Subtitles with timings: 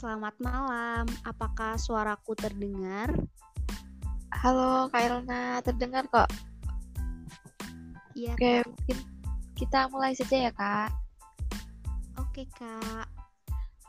[0.00, 1.04] selamat malam.
[1.28, 3.12] Apakah suaraku terdengar?
[4.32, 6.24] Halo Kak Elna, terdengar kok.
[8.16, 8.64] Iya, Oke, Kak.
[8.64, 8.98] mungkin
[9.52, 10.88] kita mulai saja ya Kak.
[12.16, 13.12] Oke, Kak.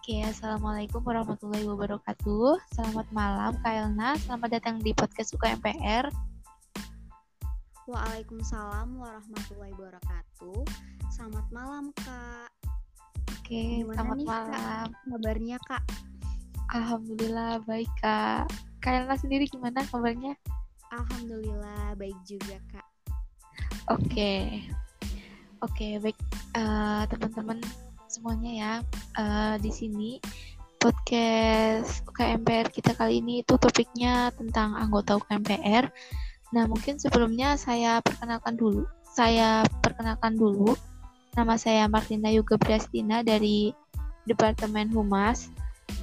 [0.02, 2.60] Oke, Assalamualaikum warahmatullahi wabarakatuh.
[2.76, 6.12] Selamat malam Kak Elna, selamat datang di podcast UKMPR.
[7.88, 10.60] Waalaikumsalam warahmatullahi wabarakatuh.
[11.08, 12.61] Selamat malam, Kak.
[13.52, 14.44] Oke, Gimana selamat nih, Kak?
[14.48, 14.88] malam.
[15.12, 15.84] Kabarnya, Kak?
[16.72, 18.48] Alhamdulillah baik Kak.
[18.80, 20.40] Kak Elna sendiri gimana kabarnya?
[20.88, 22.88] Alhamdulillah baik juga, Kak.
[23.92, 24.64] Oke,
[25.60, 26.16] oke baik
[26.56, 27.60] Eh, teman-teman
[28.08, 28.74] semuanya ya.
[29.20, 30.24] Eh, di sini
[30.80, 35.92] podcast UKMPR kita kali ini itu topiknya tentang anggota UKMPR.
[36.56, 38.88] Nah mungkin sebelumnya saya perkenalkan dulu.
[39.12, 40.72] Saya perkenalkan dulu.
[41.32, 43.72] Nama saya Martina Yuga Brastina dari
[44.28, 45.48] Departemen Humas.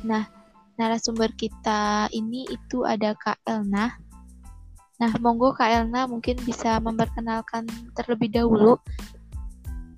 [0.03, 0.25] Nah
[0.79, 3.99] narasumber kita ini itu ada Kak Elna.
[4.99, 8.79] Nah, monggo Kak Elna mungkin bisa memperkenalkan terlebih dahulu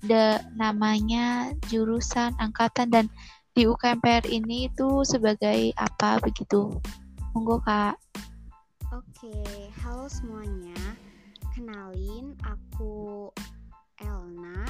[0.01, 3.05] de namanya, jurusan, angkatan dan
[3.53, 6.73] di UKMPR ini itu sebagai apa begitu.
[7.33, 7.97] Monggo Kak.
[8.93, 9.37] Oke,
[9.85, 10.77] halo semuanya.
[11.53, 13.29] Kenalin, aku
[14.01, 14.65] Elna.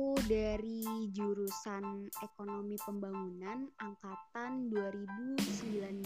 [0.00, 6.00] Aku dari jurusan Ekonomi Pembangunan angkatan 2019.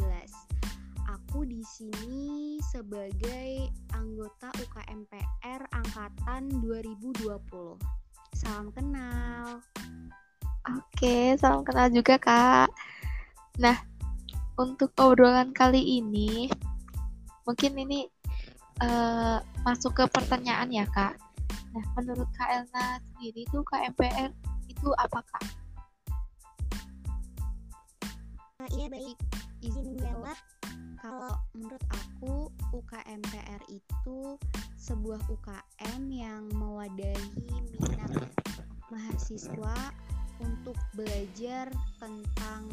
[1.15, 7.79] Aku di sini sebagai anggota UKMPR angkatan 2020.
[8.35, 9.63] Salam kenal.
[10.75, 12.75] Oke, salam kenal juga Kak.
[13.63, 13.79] Nah,
[14.59, 16.51] untuk obrolan kali ini
[17.47, 18.11] mungkin ini
[18.83, 21.24] eh, masuk ke pertanyaan ya Kak.
[21.75, 24.31] Nah, menurut Kak Elna sendiri itu KMPR
[24.71, 25.45] itu apa Kak?
[28.75, 29.19] iya baik,
[29.63, 30.39] izin jawab.
[30.99, 34.41] Kalau menurut aku UKMPR itu
[34.81, 38.13] sebuah UKM yang mewadahi minat
[38.91, 39.95] mahasiswa
[40.43, 41.71] untuk belajar
[42.03, 42.67] tentang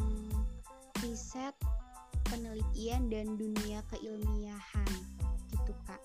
[1.04, 1.54] riset,
[2.26, 4.92] penelitian dan dunia keilmiahan
[5.54, 6.02] gitu kak.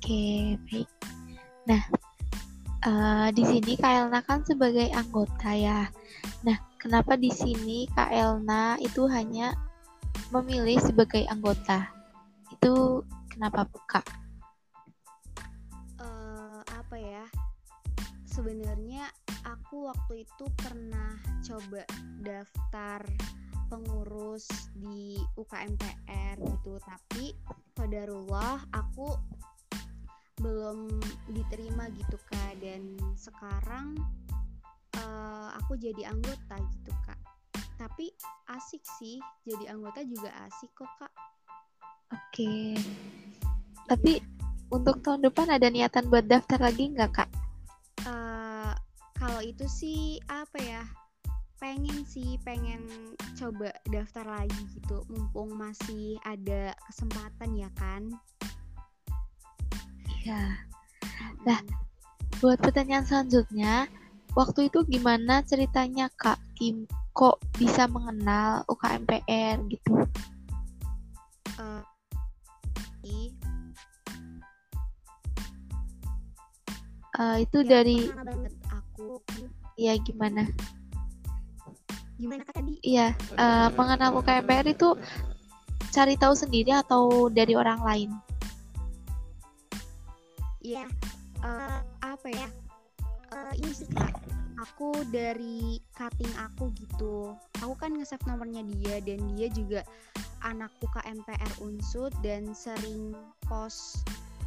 [0.00, 0.90] Oke, baik.
[1.66, 1.82] Nah,
[2.86, 5.90] eh, di sini Kak Elna kan sebagai anggota ya.
[6.46, 9.50] Nah, kenapa di sini Kak Elna itu hanya
[10.30, 11.90] memilih sebagai anggota?
[12.54, 14.06] Itu kenapa Kak?
[15.96, 17.26] eh apa ya
[18.24, 19.10] sebenarnya
[19.42, 21.82] aku waktu itu pernah coba
[22.22, 23.02] daftar
[23.66, 24.46] pengurus
[24.78, 27.34] di UKMPR gitu tapi
[27.74, 29.18] qadarullah aku
[30.40, 30.88] belum
[31.32, 32.58] diterima gitu kak.
[32.60, 33.96] Dan sekarang
[34.96, 37.20] eh, aku jadi anggota gitu kak.
[37.76, 38.08] Tapi
[38.50, 41.12] asik sih jadi anggota juga asik kok kak.
[42.14, 42.78] Oke.
[43.86, 44.36] Tapi
[44.66, 47.30] untuk tahun depan ada niatan buat daftar lagi nggak Kak?
[48.02, 48.72] Eh,
[49.14, 50.82] kalau itu sih apa ya
[51.56, 52.82] pengen sih pengen
[53.38, 55.06] coba daftar lagi gitu.
[55.06, 58.10] Mumpung masih ada kesempatan ya kan
[60.26, 60.42] Ya.
[61.46, 61.62] Lah,
[62.42, 63.88] Buat pertanyaan selanjutnya,
[64.36, 66.84] waktu itu gimana ceritanya Kak Kim
[67.16, 70.04] kok bisa mengenal UKMPR gitu?
[77.16, 77.98] Eh, itu yang dari
[78.68, 79.24] aku
[79.80, 80.44] ya gimana?
[82.16, 84.92] gimana tadi Iya, eh, mengenal UKMPR itu
[85.88, 88.10] cari tahu sendiri atau dari orang lain?
[90.66, 90.84] Ya
[91.46, 92.48] eh, apa ya
[93.34, 94.14] Eh, ini sih kak
[94.56, 99.84] aku dari cutting aku gitu aku kan nge-save nomornya dia dan dia juga
[100.46, 103.12] anak UKMPR Unsud dan sering
[103.44, 104.06] post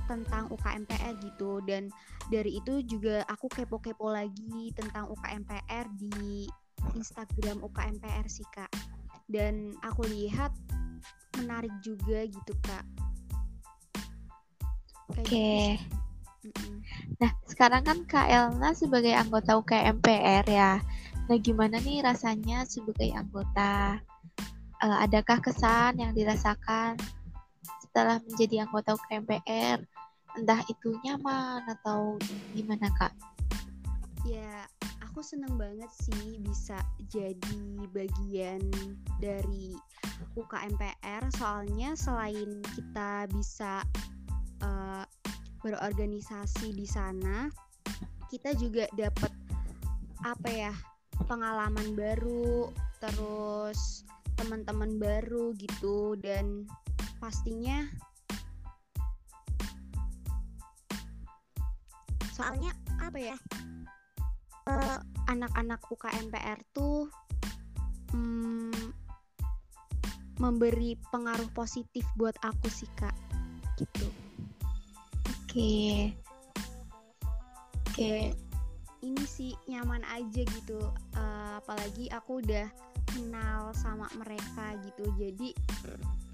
[0.10, 1.94] tentang UKMPR gitu dan
[2.34, 6.50] dari itu juga aku kepo-kepo lagi tentang UKMPR di
[6.98, 8.72] Instagram UKMPR sih kak
[9.30, 10.50] dan aku lihat
[11.38, 12.88] menarik juga gitu kak
[15.14, 15.22] Oke.
[15.30, 15.78] gitu sih.
[15.78, 16.09] Mm-mm.
[17.20, 20.80] Nah, sekarang kan Kak Elna sebagai anggota UKMPR ya.
[21.28, 24.00] Nah, gimana nih rasanya sebagai anggota?
[24.80, 26.96] Eh, adakah kesan yang dirasakan
[27.84, 29.84] setelah menjadi anggota UKMPR?
[30.40, 32.16] Entah itu nyaman atau
[32.56, 33.12] gimana Kak?
[34.24, 34.64] Ya,
[35.04, 36.80] aku seneng banget sih bisa
[37.12, 38.64] jadi bagian
[39.20, 39.76] dari
[40.40, 43.84] UKMPR soalnya selain kita bisa
[44.64, 45.04] eh,
[45.60, 47.48] berorganisasi di sana,
[48.32, 49.32] kita juga dapat
[50.24, 50.74] apa ya
[51.28, 54.04] pengalaman baru, terus
[54.40, 56.64] teman-teman baru gitu dan
[57.20, 57.84] pastinya
[62.32, 62.72] soalnya
[63.04, 63.38] apa ya
[64.72, 64.98] eh,
[65.28, 67.12] anak-anak UKMPR tuh
[68.16, 68.96] mm,
[70.40, 73.12] memberi pengaruh positif buat aku sih kak
[73.76, 74.08] gitu
[75.50, 76.14] Oke.
[77.90, 78.38] Oke.
[79.02, 80.78] ini sih nyaman aja gitu
[81.18, 82.70] Eh, apalagi aku udah
[83.10, 85.50] kenal sama mereka gitu jadi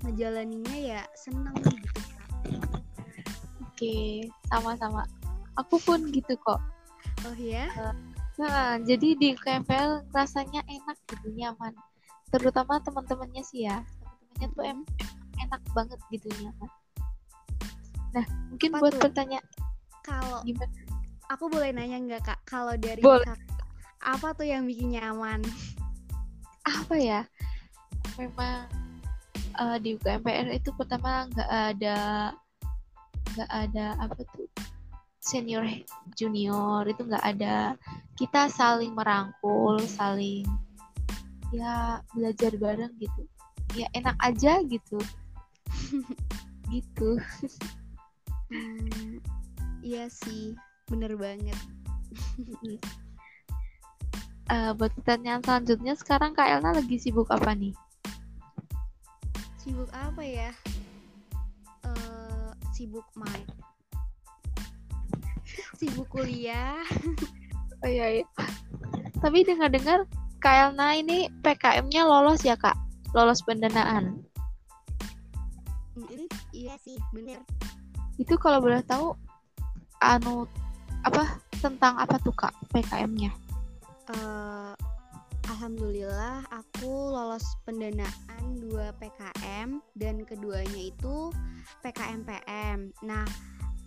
[0.03, 1.95] ngejalaninnya ya seneng gitu
[3.63, 5.07] Oke, sama-sama.
[5.63, 6.59] Aku pun gitu kok.
[7.23, 7.71] oh ya
[8.35, 11.71] Nah, jadi di KMPL rasanya enak gitu, nyaman.
[12.35, 13.79] Terutama teman-temannya sih ya.
[13.79, 14.79] Teman-temannya tuh em
[15.39, 16.67] enak banget gitu nyaman.
[18.15, 19.01] Nah, mungkin Apa buat tuh?
[19.03, 19.45] pertanyaan
[20.07, 20.71] kalau gimana?
[21.27, 23.27] aku boleh nanya nggak kak kalau dari Boleh.
[23.27, 23.39] kak
[24.05, 25.41] apa tuh yang bikin nyaman
[26.65, 27.21] Apa ya?
[28.15, 28.65] Memang
[29.59, 31.97] eh, di UKMPR itu pertama nggak ada
[33.35, 34.47] nggak ada apa tuh
[35.19, 35.65] senior
[36.15, 37.75] junior itu nggak ada
[38.15, 40.47] kita saling merangkul saling
[41.51, 43.21] ya belajar bareng gitu
[43.75, 44.97] ya enak aja gitu
[46.73, 47.19] gitu
[48.49, 49.17] Hmm,
[49.81, 50.53] iya sih
[50.89, 51.57] bener banget.
[54.45, 57.73] Eh, buat pertanyaan selanjutnya sekarang Kak Elna lagi sibuk apa nih?
[59.57, 60.53] Sibuk apa ya?
[61.81, 63.41] Eh, sibuk main.
[65.81, 66.77] Sibuk kuliah.
[67.83, 68.25] Oh iya, iya.
[69.21, 70.09] tapi dengar-dengar
[70.41, 72.73] Kak Elna ini PKM-nya lolos ya Kak?
[73.13, 74.25] Lolos pendanaan?
[75.93, 76.25] Mm,
[76.55, 77.45] iya sih bener
[78.21, 79.15] itu kalau boleh tahu
[79.99, 80.47] anu
[81.05, 83.45] apa tentang apa tuh Kak PKM-nya
[84.05, 84.73] Eh,
[85.49, 91.33] Alhamdulillah aku lolos pendanaan 2 PKM dan keduanya itu
[91.81, 92.93] PKM PM.
[93.01, 93.25] Nah,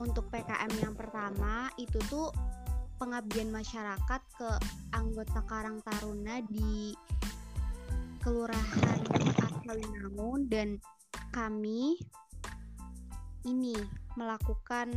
[0.03, 2.35] untuk PKM yang pertama itu tuh
[2.99, 4.51] pengabdian masyarakat ke
[4.91, 6.99] anggota Karang Taruna di
[8.19, 8.99] Kelurahan
[9.39, 10.83] Asawinangun dan
[11.31, 11.95] kami
[13.44, 13.76] ini
[14.19, 14.90] melakukan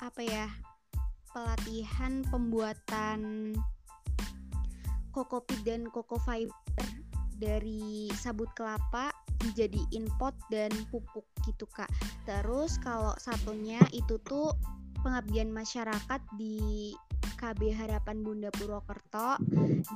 [0.00, 0.46] apa ya
[1.30, 3.52] pelatihan pembuatan
[5.14, 6.86] kokopit dan koko fiber
[7.38, 9.10] dari sabut kelapa
[9.40, 11.88] dijadiin pot dan pupuk gitu kak.
[12.28, 14.52] Terus kalau satunya itu tuh
[15.00, 16.92] pengabdian masyarakat di
[17.40, 19.40] KB Harapan Bunda Purwokerto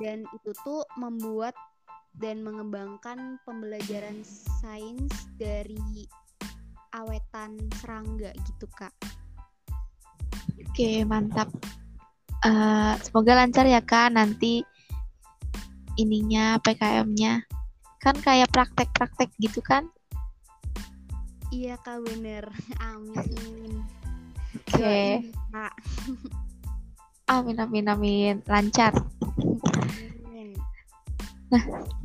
[0.01, 1.53] dan itu tuh membuat
[2.17, 4.25] dan mengembangkan pembelajaran
[4.63, 6.09] sains dari
[6.95, 8.95] awetan serangga gitu kak.
[10.63, 11.51] Oke mantap.
[12.45, 14.61] Eh, semoga lancar ya Kak nanti
[15.97, 17.41] ininya PKM-nya
[18.03, 19.89] kan kayak praktek-praktek gitu kan?
[21.49, 22.45] Iya kak bener.
[22.85, 23.81] Amin
[24.55, 24.77] oke.
[24.77, 25.73] Doain, kak.
[27.33, 28.35] Amin amin amin.
[28.45, 28.93] Lancar.
[29.97, 30.53] Amin.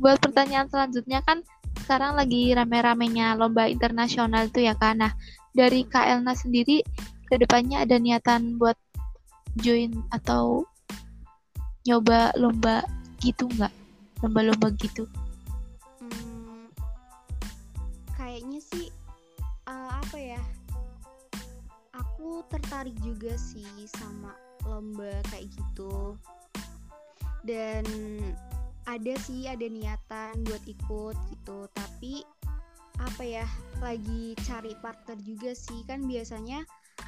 [0.01, 1.45] buat pertanyaan selanjutnya kan
[1.91, 4.95] sekarang lagi rame-ramenya lomba internasional tuh ya Kak.
[4.95, 5.11] Nah,
[5.51, 6.79] dari Kak Elna sendiri
[7.27, 8.79] ke depannya ada niatan buat
[9.59, 10.63] join atau
[11.83, 12.87] nyoba lomba
[13.19, 13.75] gitu nggak?
[14.23, 15.03] Lomba-lomba gitu.
[15.99, 16.71] Hmm,
[18.15, 18.87] kayaknya sih
[19.67, 20.39] eh, apa ya?
[21.91, 23.67] Aku tertarik juga sih
[23.99, 24.31] sama
[24.63, 26.15] lomba kayak gitu.
[27.43, 27.83] Dan
[28.85, 32.25] ada sih ada niatan buat ikut gitu, tapi
[33.01, 33.45] apa ya?
[33.81, 36.65] Lagi cari partner juga sih kan biasanya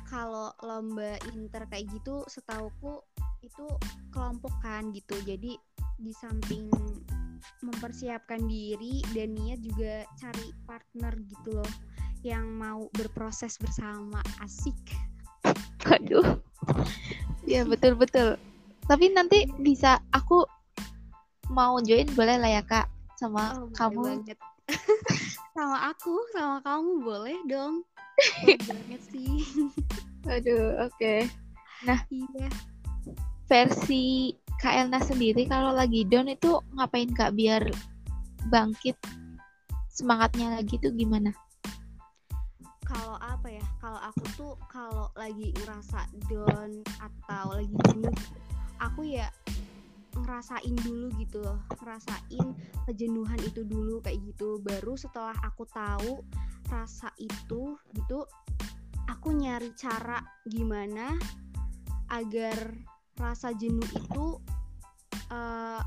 [0.09, 3.01] kalau lomba inter kayak gitu setauku
[3.45, 3.65] itu
[4.09, 5.17] kelompok kan gitu.
[5.25, 5.57] Jadi
[6.01, 6.69] di samping
[7.61, 11.71] mempersiapkan diri dan niat juga cari partner gitu loh
[12.23, 14.79] yang mau berproses bersama asik
[15.83, 16.39] Waduh.
[17.43, 18.39] ya betul betul.
[18.87, 20.47] Tapi nanti bisa aku
[21.53, 22.89] mau join boleh lah ya Kak.
[23.21, 24.25] Sama Oh, kamu.
[25.55, 27.85] sama aku sama kamu boleh dong.
[28.69, 29.45] Banget sih.
[30.25, 31.29] Aduh, oke.
[32.09, 32.47] iya.
[33.45, 37.37] Versi Kak Elna sendiri kalau lagi down itu ngapain Kak?
[37.37, 37.69] Biar
[38.49, 38.97] bangkit
[39.93, 41.29] semangatnya lagi tuh gimana?
[42.83, 43.63] kalau apa ya?
[43.81, 48.13] Kalau aku tuh kalau lagi ngerasa down atau lagi jenuh
[48.77, 49.27] aku ya
[50.13, 52.47] ngerasain dulu gitu loh ngerasain
[52.85, 54.61] kejenuhan itu dulu kayak gitu.
[54.61, 56.21] Baru setelah aku tahu
[56.69, 58.25] rasa itu gitu
[59.09, 61.15] aku nyari cara gimana
[62.11, 62.75] agar
[63.17, 64.25] rasa jenuh itu
[65.31, 65.81] eh,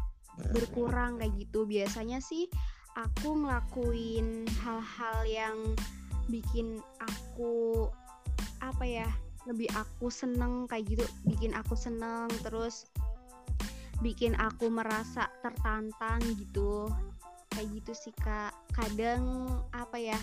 [0.52, 1.64] berkurang kayak gitu.
[1.68, 2.48] Biasanya sih
[2.96, 5.56] aku ngelakuin hal-hal yang
[6.26, 7.86] bikin aku
[8.58, 9.08] apa ya
[9.46, 12.26] lebih aku seneng kayak gitu bikin aku seneng.
[12.42, 12.88] Terus
[14.04, 16.90] bikin aku merasa tertantang gitu.
[17.52, 18.52] Kayak gitu sih kak.
[18.72, 20.18] Kadang apa ya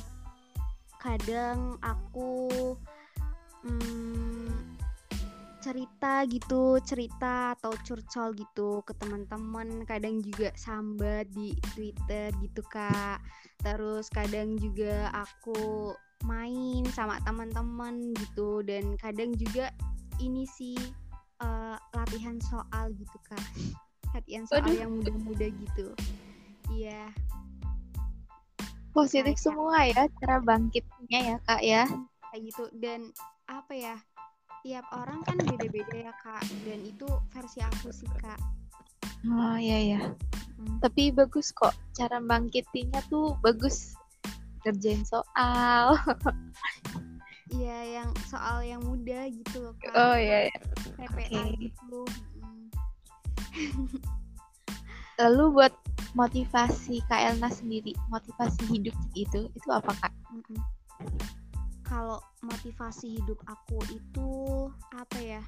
[1.04, 2.48] kadang aku
[3.68, 4.74] hmm,
[5.64, 9.88] cerita gitu cerita atau curcol gitu ke teman-teman.
[9.88, 13.24] Kadang juga sambat di Twitter gitu kak.
[13.64, 15.92] Terus kadang juga aku
[16.28, 18.60] main sama teman-teman gitu.
[18.64, 19.72] Dan kadang juga
[20.20, 20.78] ini sih
[21.42, 23.46] uh, latihan soal gitu kak.
[24.14, 24.78] Latihan soal Aduh.
[24.78, 25.88] yang muda-muda gitu.
[26.70, 27.10] Iya.
[28.94, 31.84] Positif kayak, semua ya cara bangkitnya ya kak ya.
[32.30, 32.64] Kayak gitu.
[32.78, 33.10] Dan
[33.50, 33.96] apa ya
[34.62, 36.46] tiap orang kan beda-beda ya kak.
[36.68, 38.38] Dan itu versi aku sih kak.
[39.24, 40.02] Oh iya ya
[40.60, 40.80] hmm.
[40.84, 43.96] tapi bagus kok cara bangkitinnya tuh bagus.
[44.64, 46.00] Kerjain soal
[47.54, 50.58] iya yang soal yang mudah gitu loh kak oh iya, iya.
[50.98, 51.70] PPA okay.
[51.70, 52.02] gitu
[55.22, 55.74] lalu buat
[56.18, 60.14] motivasi Kak Elna sendiri motivasi hidup itu itu apa kak?
[60.34, 60.62] Mm -hmm
[61.94, 64.32] kalau motivasi hidup aku itu
[64.98, 65.42] apa ya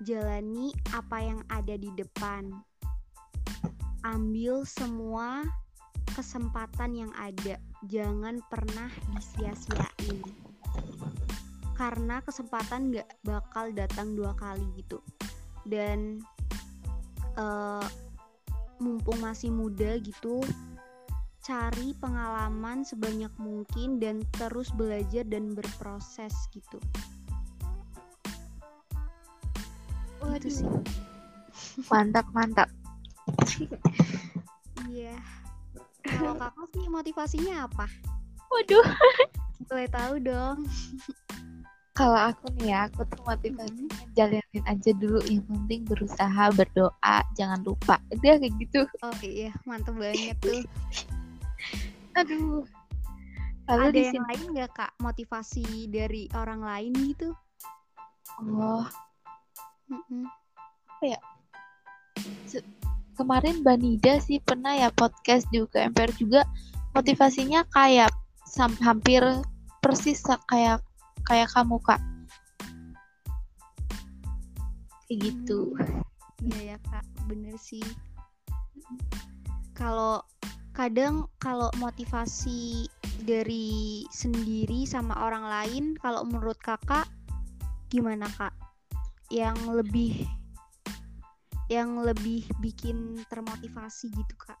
[0.00, 2.48] jalani apa yang ada di depan
[4.00, 5.44] ambil semua
[6.16, 10.24] kesempatan yang ada jangan pernah disia-siain
[11.76, 15.04] karena kesempatan gak bakal datang dua kali gitu
[15.68, 16.24] dan
[17.36, 17.84] uh,
[18.80, 20.40] mumpung masih muda gitu
[21.44, 26.82] cari pengalaman sebanyak mungkin dan terus belajar dan berproses gitu.
[30.18, 30.42] Waduh.
[30.42, 30.66] Itu sih.
[31.86, 32.66] Mantap, mantap.
[34.86, 35.18] Iya.
[36.16, 37.86] Kalau kakak sih motivasinya apa?
[38.48, 38.86] Waduh.
[39.68, 40.64] Boleh tahu dong.
[41.96, 45.20] Kalau aku nih ya, aku tuh motivasinya jalanin aja dulu.
[45.28, 48.00] Yang penting berusaha, berdoa, jangan lupa.
[48.20, 48.88] Dia kayak gitu.
[49.04, 50.64] Oh iya, mantep banget tuh.
[52.20, 52.64] Aduh.
[53.66, 57.34] Lalu Ada yang lain nggak kak motivasi dari orang lain gitu?
[58.40, 58.86] Oh.
[59.92, 60.24] Mm-mm.
[60.96, 61.20] Apa ya?
[62.48, 62.64] Se-
[63.16, 66.44] kemarin Banida sih pernah ya podcast di UKMPR juga
[66.92, 68.12] motivasinya kayak
[68.84, 69.20] hampir
[69.80, 70.80] persis kayak
[71.24, 72.00] kayak kamu kak.
[75.08, 75.74] Kayak gitu.
[76.44, 77.84] Iya ya kak, bener sih.
[79.76, 80.22] Kalau
[80.76, 82.88] kadang kalau motivasi
[83.24, 87.08] dari sendiri sama orang lain kalau menurut kakak
[87.88, 88.52] gimana kak
[89.32, 90.28] yang lebih
[91.66, 94.58] yang lebih bikin termotivasi gitu kak?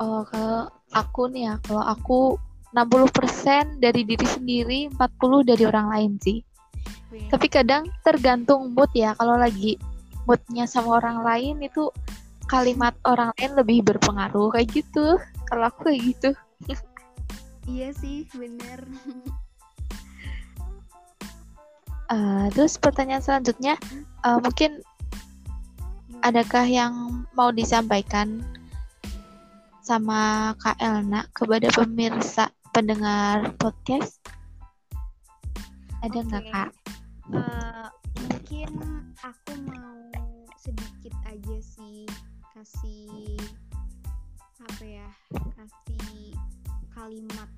[0.00, 2.20] Oh kalau aku nih ya kalau aku
[2.72, 6.40] 60% dari diri sendiri 40 dari orang lain sih.
[7.12, 7.28] Wih.
[7.28, 9.76] tapi kadang tergantung mood ya kalau lagi
[10.24, 11.92] moodnya sama orang lain itu
[12.48, 15.20] kalimat orang lain lebih berpengaruh kayak gitu.
[15.48, 16.30] Kalau aku kayak gitu.
[17.68, 18.80] Iya sih bener.
[22.12, 23.80] Uh, terus pertanyaan selanjutnya
[24.20, 24.84] uh, mungkin
[26.22, 28.46] adakah yang mau disampaikan
[29.82, 34.22] sama Kak Elna kepada pemirsa pendengar podcast
[36.02, 36.54] ada nggak okay.
[36.54, 36.70] Kak?
[37.30, 37.88] Uh,
[38.26, 38.70] mungkin
[39.22, 39.98] aku mau
[40.58, 42.06] sedikit aja sih
[42.54, 43.38] kasih
[44.62, 45.08] apa ya
[45.58, 46.38] kasih
[46.94, 47.50] kalimat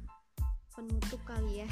[0.73, 1.69] penutup kali ya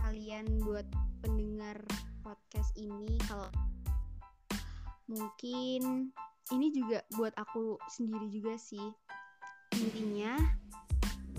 [0.00, 0.88] kalian buat
[1.20, 1.76] pendengar
[2.24, 3.48] podcast ini kalau
[5.10, 6.14] mungkin
[6.54, 8.86] ini juga buat aku sendiri juga sih
[9.74, 10.38] intinya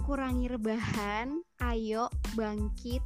[0.04, 3.04] kurangi rebahan ayo bangkit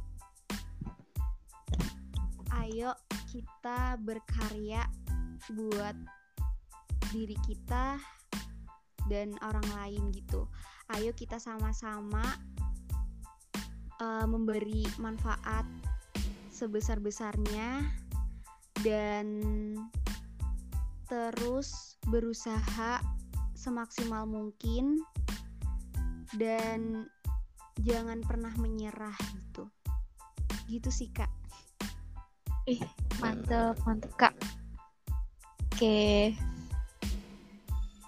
[2.66, 2.90] ayo
[3.30, 4.82] kita berkarya
[5.54, 5.94] buat
[7.14, 7.98] diri kita
[9.06, 10.50] dan orang lain gitu.
[10.94, 12.22] Ayo kita sama-sama
[14.02, 15.66] uh, memberi manfaat
[16.50, 17.86] sebesar-besarnya
[18.82, 19.26] dan
[21.06, 23.02] terus berusaha
[23.54, 25.00] semaksimal mungkin
[26.34, 27.06] dan
[27.82, 29.70] jangan pernah menyerah gitu.
[30.66, 31.30] Gitu sih, Kak.
[32.66, 32.82] Ih,
[33.22, 34.34] mantep, mantep, Kak.
[35.70, 36.34] Oke.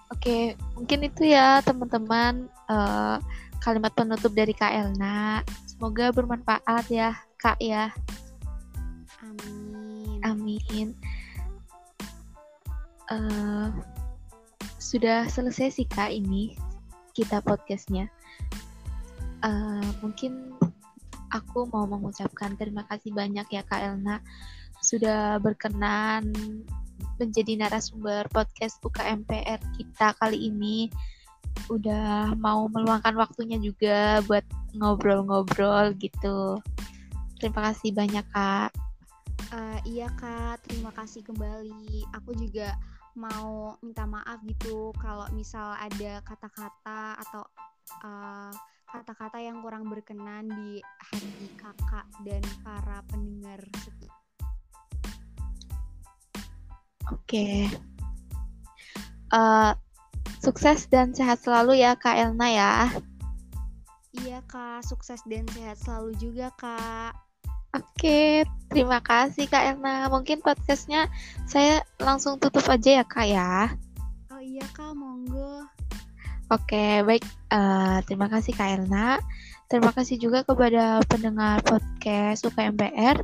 [0.09, 3.23] Oke, mungkin itu ya teman-teman uh,
[3.63, 5.45] kalimat penutup dari Kak Elna.
[5.63, 7.93] Semoga bermanfaat ya, Kak ya.
[9.23, 10.19] Amin.
[10.27, 10.87] Amin.
[13.11, 13.69] Uh,
[14.77, 16.55] sudah selesai sih kak ini
[17.13, 18.07] kita podcastnya.
[19.39, 20.55] Uh, mungkin
[21.31, 24.19] aku mau mengucapkan terima kasih banyak ya Kak Elna
[24.79, 26.31] sudah berkenan
[27.19, 30.87] menjadi narasumber podcast UKMPR kita kali ini.
[31.67, 34.43] Udah mau meluangkan waktunya juga buat
[34.75, 36.59] ngobrol-ngobrol gitu.
[37.39, 38.71] Terima kasih banyak Kak.
[39.49, 42.05] Uh, iya Kak, terima kasih kembali.
[42.15, 42.75] Aku juga
[43.17, 47.43] mau minta maaf gitu kalau misal ada kata-kata atau
[47.89, 48.53] kata eh,
[48.89, 54.13] kata-kata yang kurang berkenan di hati kakak dan para pendengar setia.
[57.09, 57.25] Oke.
[57.25, 57.57] Okay.
[59.29, 59.73] Uh, eh,
[60.41, 62.73] sukses dan sehat selalu ya Kak Elna ya.
[64.25, 67.28] Iya Kak, sukses dan sehat selalu juga Kak.
[67.69, 68.41] Oke,
[68.73, 70.09] terima kasih Kak Elna.
[70.09, 71.05] Mungkin podcastnya
[71.45, 73.69] saya langsung tutup aja ya Kak ya.
[74.33, 75.69] Oh iya Kak, monggo.
[76.49, 77.21] Oke, baik.
[77.53, 79.21] Uh, terima kasih Kak Elna.
[79.69, 83.21] Terima kasih juga kepada pendengar podcast UKMPR.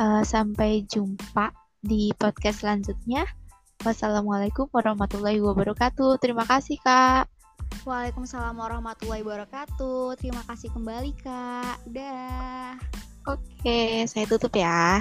[0.00, 1.52] Uh, sampai jumpa
[1.84, 3.28] di podcast selanjutnya.
[3.84, 6.16] Wassalamualaikum warahmatullahi wabarakatuh.
[6.24, 7.28] Terima kasih Kak.
[7.84, 10.16] Waalaikumsalam warahmatullahi wabarakatuh.
[10.16, 11.84] Terima kasih kembali Kak.
[11.92, 12.80] Dah.
[13.24, 15.00] Oke, saya tutup ya.